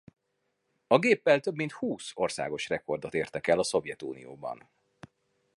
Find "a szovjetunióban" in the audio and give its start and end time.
3.59-4.69